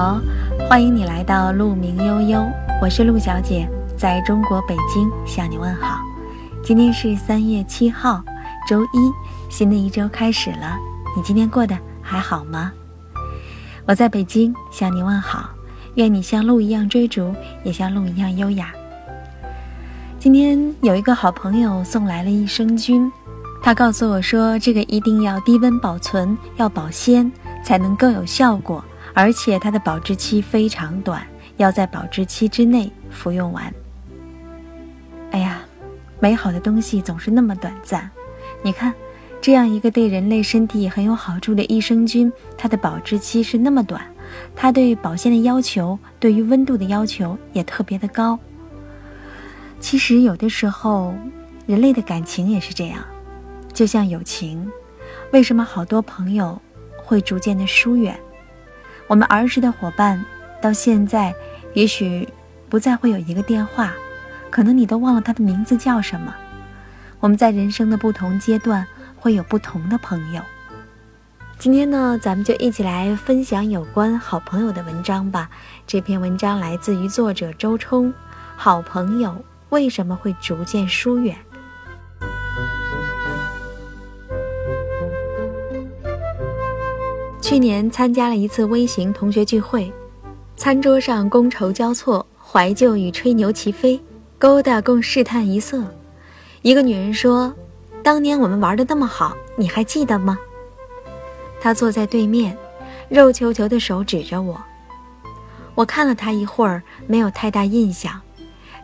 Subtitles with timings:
[0.00, 0.20] 好，
[0.68, 2.48] 欢迎你来到鹿鸣悠悠，
[2.80, 5.98] 我是鹿小姐，在中国北京向你问好。
[6.62, 8.22] 今天是三月七号，
[8.68, 9.12] 周一，
[9.50, 10.76] 新的一周开始了，
[11.16, 12.70] 你今天过得还好吗？
[13.86, 15.50] 我在北京向你问好，
[15.96, 18.70] 愿你像鹿一样追逐，也像鹿一样优雅。
[20.20, 23.10] 今天有一个好朋友送来了益生菌，
[23.60, 27.28] 他告诉我说，这个一定要低温保存，要保鲜，
[27.64, 28.80] 才能更有效果。
[29.18, 33.74] 而且它的保质期非常短，要在保质期之内服用完。
[35.32, 35.58] 哎呀，
[36.20, 38.08] 美好的东西总是那么短暂。
[38.62, 38.94] 你看，
[39.40, 44.00] 这样一个对人类身体很有好处的益生菌，它的保质期是那么短，
[44.54, 48.38] 它对保鲜的要求，对于温度的要求也特别的高。
[49.80, 51.12] 其实有的时候，
[51.66, 53.04] 人类的感情也是这样，
[53.74, 54.70] 就像友情，
[55.32, 56.56] 为什么好多朋友
[57.02, 58.16] 会逐渐的疏远？
[59.08, 60.22] 我们儿时的伙伴，
[60.60, 61.34] 到现在
[61.72, 62.28] 也许
[62.68, 63.94] 不再会有一个电话，
[64.50, 66.34] 可能你都忘了他的名字叫什么。
[67.18, 68.86] 我们在人生的不同阶段
[69.16, 70.42] 会有不同的朋友。
[71.58, 75.48] 今天呢，咱们就一起来分享有关好朋友的文章吧。
[75.86, 78.12] 这篇文章来自于作者周冲，
[78.56, 81.34] 《好朋友为什么会逐渐疏远》。
[87.48, 89.90] 去年参加了一次微型同学聚会，
[90.54, 93.98] 餐桌上觥筹交错，怀旧与吹牛齐飞，
[94.38, 95.82] 勾搭共试探一色。
[96.60, 97.54] 一个女人说
[98.04, 100.38] ：“当年我们玩的那么好，你还记得吗？”
[101.58, 102.54] 他坐在对面，
[103.08, 104.62] 肉球球的手指着我。
[105.74, 108.20] 我看了他一会儿，没有太大印象，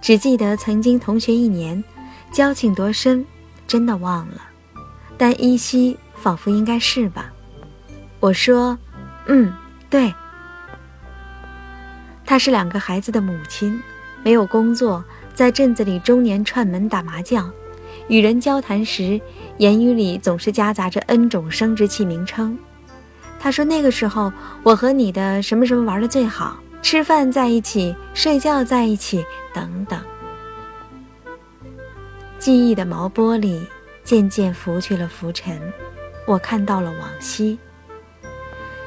[0.00, 1.82] 只记得曾经同学一年，
[2.30, 3.26] 交情多深，
[3.66, 4.40] 真的忘了，
[5.18, 7.32] 但依稀仿佛应该是吧。
[8.22, 8.78] 我说
[9.26, 9.52] ：“嗯，
[9.90, 10.14] 对。”
[12.24, 13.82] 她是两个孩子的母亲，
[14.22, 17.52] 没有工作，在镇子里终年串门打麻将。
[18.06, 19.20] 与人交谈时，
[19.58, 22.56] 言语里总是夹杂着 N 种生殖器名称。
[23.40, 24.32] 她说：“那个时候，
[24.62, 30.00] 我和你的什么什么玩的最好，吃饭在一起，睡觉在一起，等等。”
[32.38, 33.60] 记忆的毛玻璃
[34.04, 35.60] 渐渐拂去了浮尘，
[36.24, 37.58] 我看到了往昔。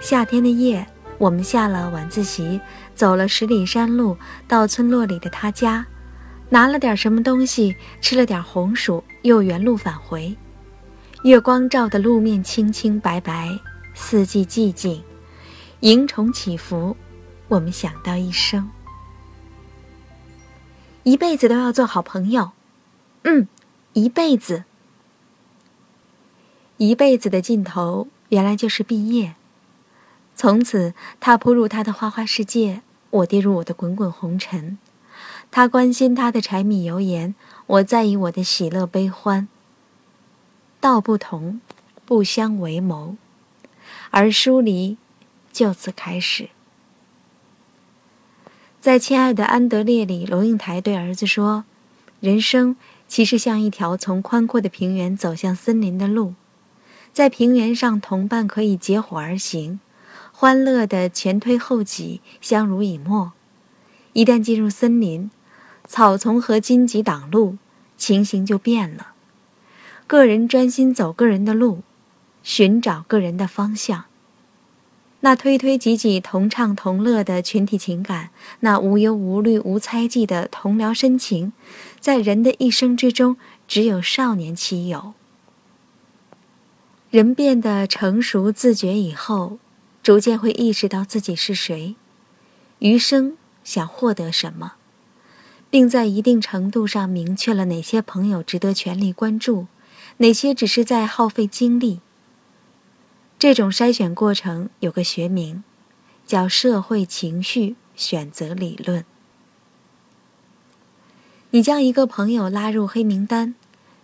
[0.00, 0.86] 夏天的夜，
[1.18, 2.58] 我们下了晚自习，
[2.94, 4.16] 走了十里山路，
[4.48, 5.86] 到村落里的他家，
[6.48, 10.34] 拿了点什么东西，吃了点红薯，又原路返回。
[11.22, 13.50] 月光照的路面清清白白，
[13.94, 15.04] 四季寂静，
[15.80, 16.96] 萤虫起伏。
[17.48, 18.70] 我们想到一生，
[21.02, 22.52] 一辈子都要做好朋友。
[23.24, 23.46] 嗯，
[23.92, 24.64] 一辈子，
[26.78, 29.34] 一辈子的尽头，原来就是毕业。
[30.40, 32.80] 从此，他扑入他的花花世界，
[33.10, 34.78] 我跌入我的滚滚红尘。
[35.50, 37.34] 他关心他的柴米油盐，
[37.66, 39.48] 我在意我的喜乐悲欢。
[40.80, 41.60] 道不同，
[42.06, 43.16] 不相为谋，
[44.08, 44.96] 而疏离
[45.52, 46.48] 就此开始。
[48.80, 51.66] 在《亲爱的安德烈》里，龙应台对儿子说
[52.20, 52.76] ：“人生
[53.06, 56.32] 其实像一条从宽阔的平原走向森林的路，
[57.12, 59.80] 在平原上，同伴可以结伙而行。”
[60.40, 63.32] 欢乐的前推后挤，相濡以沫。
[64.14, 65.30] 一旦进入森林，
[65.86, 67.58] 草丛和荆棘挡路，
[67.98, 69.08] 情形就变了。
[70.06, 71.82] 个人专心走个人的路，
[72.42, 74.06] 寻找个人的方向。
[75.20, 78.30] 那推推挤挤、同唱同乐的群体情感，
[78.60, 81.52] 那无忧无虑、无猜忌的同僚深情，
[82.00, 83.36] 在人的一生之中，
[83.68, 85.12] 只有少年期有。
[87.10, 89.58] 人变得成熟自觉以后。
[90.02, 91.94] 逐渐会意识到自己是谁，
[92.78, 94.72] 余生想获得什么，
[95.68, 99.66] 并在一定程度上明确了哪些朋友值得全力关注，
[100.16, 102.00] 哪些只是在耗费精力。
[103.38, 105.62] 这种筛选过程有个学名，
[106.26, 109.04] 叫社会情绪选择理论。
[111.50, 113.54] 你将一个朋友拉入黑名单，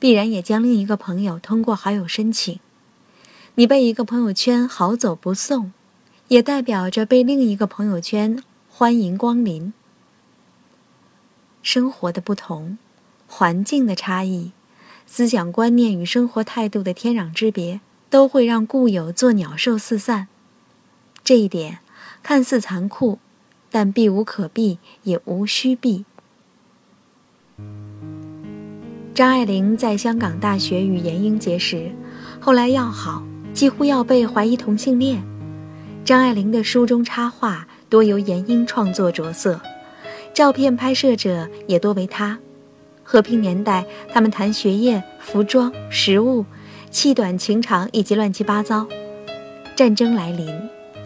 [0.00, 2.58] 必然也将另一个朋友通过好友申请。
[3.56, 5.72] 你被一个朋友圈好走不送。
[6.28, 9.74] 也代表着被另一个朋友圈欢迎光临。
[11.62, 12.78] 生活的不同，
[13.26, 14.52] 环境的差异，
[15.06, 20.28] 思想观念与生活态度的天壤之别，都会让故友做鸟兽四散。
[21.22, 21.78] 这一点
[22.22, 23.18] 看似残酷，
[23.70, 26.06] 但避无可避，也无需避。
[29.14, 31.92] 张爱玲在香港大学与严英结识，
[32.40, 33.22] 后来要好，
[33.52, 35.22] 几乎要被怀疑同性恋。
[36.04, 39.58] 张爱玲的书中插画多由闫英创作着色，
[40.34, 42.38] 照片拍摄者也多为他。
[43.02, 46.44] 和平年代，他们谈学业、服装、食物，
[46.90, 48.86] 气短情长以及乱七八糟；
[49.74, 50.54] 战争来临，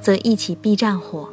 [0.00, 1.28] 则一起避战火。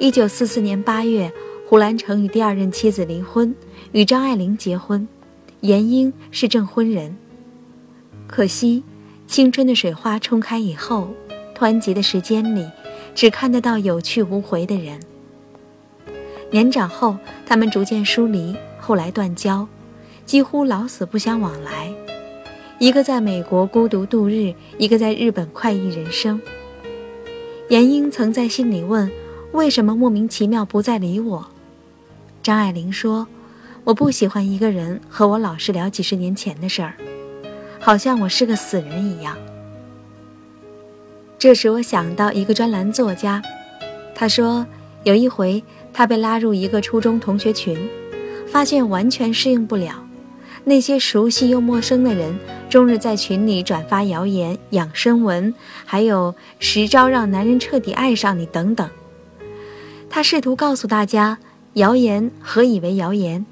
[0.00, 1.32] 一九四四年八月，
[1.68, 3.54] 胡兰成与第二任妻子离婚，
[3.92, 5.06] 与张爱玲结婚，
[5.60, 7.16] 闫英是证婚人。
[8.26, 8.82] 可惜，
[9.28, 11.10] 青春的水花冲开以后，
[11.60, 12.66] 湍急的时间里，
[13.14, 14.98] 只看得到有去无回的人。
[16.50, 18.56] 年长后，他们逐渐疏离。
[18.82, 19.68] 后来断交，
[20.24, 21.92] 几乎老死不相往来。
[22.78, 26.40] 一个在美国孤独度日，一个在日本快意人生。
[27.68, 29.08] 闫英曾在信里问
[29.52, 31.46] ：“为什么莫名其妙不再理我？”
[32.42, 33.28] 张爱玲说
[33.84, 36.94] ：“我不喜欢一个人和我老是聊几十年前的事儿，
[37.78, 39.36] 好像我是个死人一样。”
[41.40, 43.42] 这使我想到一个专栏作家，
[44.14, 44.66] 他说
[45.04, 47.76] 有一回他被拉入一个初中同学群。
[48.46, 50.04] 发现完全适应不了，
[50.64, 52.36] 那些熟悉又陌生的人，
[52.68, 55.54] 终日在群里转发谣言、养生文，
[55.86, 58.90] 还有十招让男人彻底爱上你等等。
[60.10, 61.38] 他试图告诉大家，
[61.74, 63.46] 谣言何以为谣言？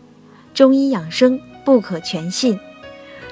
[0.53, 2.59] 中医养生不可全信，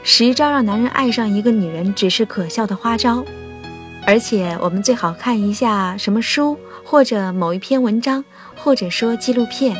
[0.04, 3.24] 十招让男人爱上一个女人只是可笑的花招，
[4.06, 8.24] 而且我们最好看一下什么书，或者某一篇文章，
[8.56, 9.76] 或者说纪录片。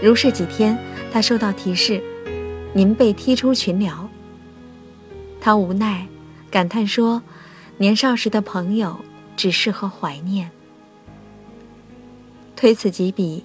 [0.00, 0.78] 如是几天，
[1.12, 2.00] 他收到提示
[2.72, 4.08] ：“您被踢出群聊。”
[5.40, 6.06] 他无奈，
[6.52, 7.20] 感叹说
[7.78, 8.96] ：“年少时的朋友
[9.36, 10.48] 只适合怀念。”
[12.54, 13.42] 推此及彼，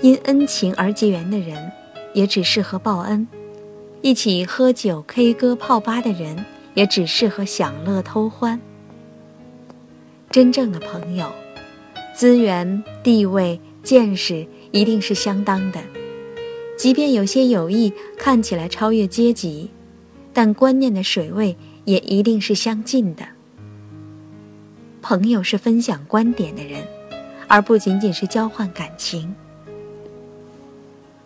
[0.00, 1.72] 因恩情而结缘的人，
[2.14, 3.26] 也只适合报恩；
[4.00, 8.60] 一起喝酒、K 歌、泡吧的人，也只适合享乐偷欢。
[10.32, 11.30] 真正的朋友，
[12.16, 14.44] 资源、地位、见识。
[14.72, 15.78] 一定是相当的，
[16.78, 19.68] 即便有些友谊看起来超越阶级，
[20.32, 23.22] 但观念的水位也一定是相近的。
[25.02, 26.80] 朋友是分享观点的人，
[27.48, 29.34] 而不仅仅是交换感情。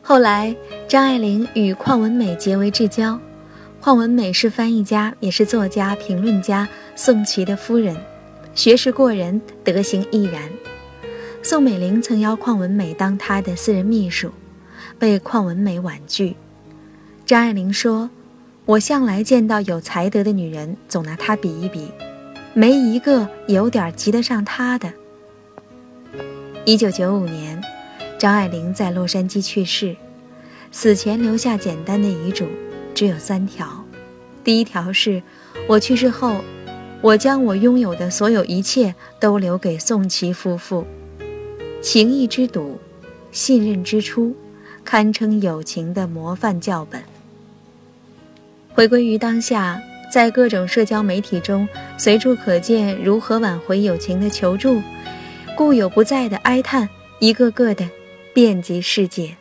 [0.02, 0.52] 后来，
[0.88, 3.16] 张爱玲与邝文美结为至交。
[3.80, 7.96] 邝文美是翻译家，也是作家、评论家宋琦的夫人，
[8.56, 10.42] 学识过人，德行亦然。
[11.42, 14.32] 宋美龄曾邀邝文美当她的私人秘书，
[14.98, 16.34] 被邝文美婉拒。
[17.26, 18.08] 张爱玲说
[18.64, 21.86] ：“我向来见到有才德的女人，总拿她比一比，
[22.54, 24.90] 没一个有点及得上她的。”
[26.64, 27.62] 一九九五年，
[28.18, 29.94] 张爱玲在洛杉矶去世，
[30.72, 32.46] 死前留下简单的遗嘱，
[32.94, 33.84] 只有三条：
[34.42, 35.22] 第一条是，
[35.68, 36.40] 我去世后，
[37.02, 40.84] 我将我拥有的所有一切都留给宋琦夫妇。
[41.80, 42.78] 情谊之笃，
[43.30, 44.34] 信任之初，
[44.84, 47.00] 堪称友情的模范教本。
[48.72, 49.80] 回归于当下，
[50.12, 54.82] 在各种社交媒体中，随处可见如何挽回友情的求助，
[55.56, 56.88] 故友不在的哀叹，
[57.20, 57.88] 一个个的
[58.34, 59.36] 遍及世界。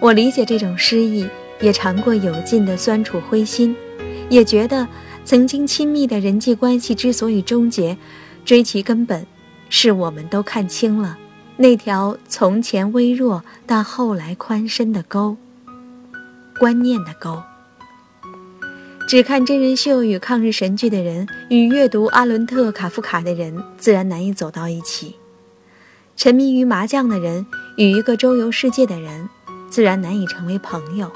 [0.00, 1.26] 我理解这种失意，
[1.60, 3.76] 也尝过有尽的酸楚灰心，
[4.30, 4.88] 也觉得
[5.24, 7.96] 曾经亲密的人际关系之所以终结，
[8.44, 9.26] 追其根本，
[9.68, 11.18] 是我们都看清了。
[11.56, 15.36] 那条从前微弱但后来宽深的沟，
[16.58, 17.42] 观念的沟。
[19.06, 25.16] 只看真人秀与抗日神剧的人，与阅读阿伦特、卡夫卡的人，自然难以走到一起；
[26.16, 27.44] 沉迷于麻将的人，
[27.76, 29.28] 与一个周游世界的人，
[29.68, 31.08] 自然难以成为朋友；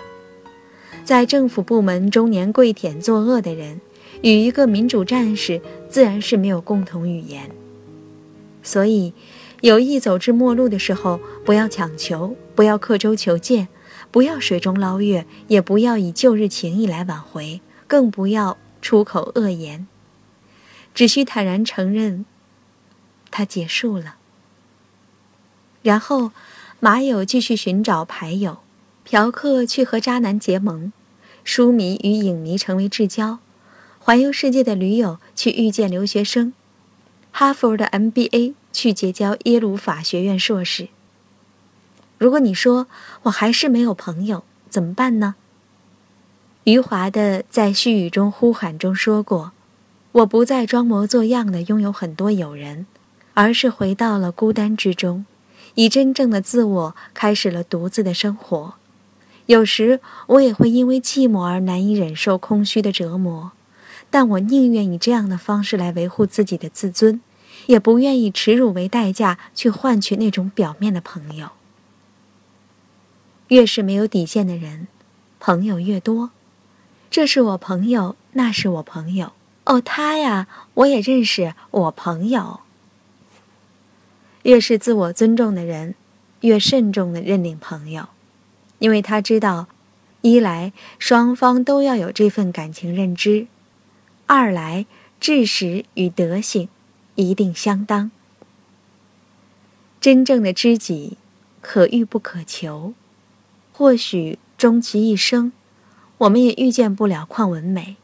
[1.05, 3.81] 在政府部门终年跪舔作恶的人，
[4.25, 7.51] 与一个民主战士，自然是没有共同语言。
[8.63, 9.15] 所以。
[9.61, 13.69] 有意走至末路的时候，不要强求，不要刻舟求剑，
[14.11, 19.87] 不要水中捞月，也不要以旧日情谊来挽回，更不要出口恶言。
[20.95, 22.27] 只需坦然承认，
[23.31, 24.17] 它结束了。
[25.83, 26.33] 然后，
[26.79, 28.59] 马友继续寻找牌友，
[29.03, 30.93] 嫖客去和渣男结盟，
[31.43, 33.39] 书迷与影迷成为至交，
[34.07, 36.53] 环游世界的驴友去遇见留学生，
[37.33, 38.53] 哈佛的 MBA。
[38.71, 40.89] 去结交耶鲁法学院硕士。
[42.19, 42.89] 如果你说
[43.23, 45.37] 我还是没有朋友，怎么办呢？
[46.65, 49.53] 余华的在絮语中呼喊中说过
[50.13, 52.87] ：“我不再装模作样的拥有很多友人，
[53.33, 55.25] 而是回到了孤单之中，
[55.77, 58.75] 以真正的自我开始了独自的生活。
[59.47, 63.53] 有时我也会因为寂寞而难以忍受空虚的折磨，
[64.15, 67.21] 但我宁愿以这样的方式来维护自己的自尊。”
[67.67, 71.49] 也不愿意耻辱为代价去换取那种表面的朋友。
[73.49, 74.87] 越是没有底线的人，
[75.41, 76.31] 朋友越多。
[77.11, 79.33] 这是我朋友，那是我朋友。
[79.65, 82.61] 哦，他呀，我也认识，我朋友。
[84.43, 85.95] 越是自我尊重的人，
[86.43, 88.09] 越慎重的认领朋友，
[88.79, 89.69] 因为他知道，
[90.21, 93.47] 一来双方都要有这份感情认知，
[94.27, 94.87] 二来
[95.21, 96.69] 知识与德行
[97.15, 98.11] 一定相当。
[100.01, 101.17] 真正的知己，
[101.61, 102.95] 可遇不可求。
[103.73, 105.53] 或许终其一生，
[106.19, 107.97] 我们也遇见不了邝文美，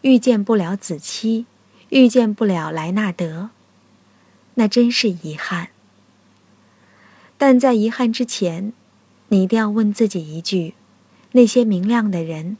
[0.00, 1.46] 遇见不了子期，
[1.90, 3.50] 遇见不了莱纳德，
[4.54, 5.68] 那真是遗憾。
[7.38, 8.72] 但在遗憾之前，
[9.28, 10.74] 你一定要问自己一句：
[11.32, 12.56] 那些明亮的人，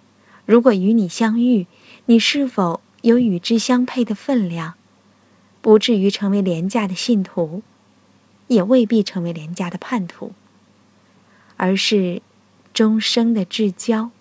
[0.47, 1.67] 如果与你相遇，
[2.07, 4.75] 你是否有与之相配的分量？
[5.61, 7.63] 不至于成为廉价的信徒，
[8.49, 10.33] 也未必成为廉价的叛徒，
[11.57, 12.23] 而是。
[12.75, 14.13] 终生的至交。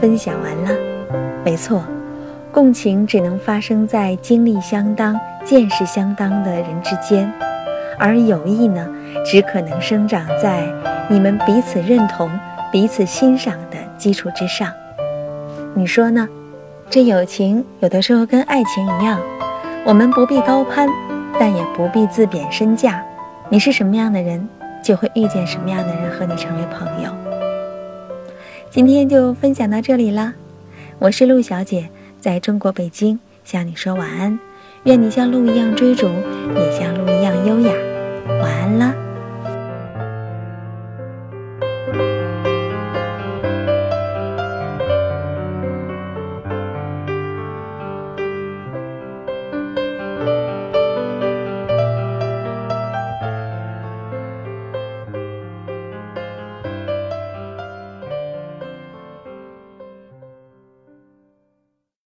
[0.00, 0.78] 分享完了，
[1.44, 1.82] 没错，
[2.52, 7.30] 共情只能发生在经历相当、见识相当的人之间，
[7.98, 8.86] 而友谊呢，
[9.24, 10.66] 只可能生长在
[11.08, 12.30] 你们彼此认同、
[12.70, 14.72] 彼此欣赏的基础之上。
[15.74, 16.28] 你说呢？
[16.88, 19.18] 这友情有的时候跟爱情一样，
[19.84, 20.88] 我们不必高攀，
[21.38, 23.04] 但也不必自贬身价。
[23.48, 24.48] 你是什么样的人，
[24.84, 27.35] 就会遇见什么样的人和你成为朋友。
[28.76, 30.34] 今天就分享到这里了，
[30.98, 31.88] 我是陆小姐，
[32.20, 34.38] 在中国北京向你说晚安，
[34.84, 36.06] 愿你像鹿一样追逐，
[36.54, 37.72] 也像鹿一样优雅，
[38.38, 38.65] 晚安。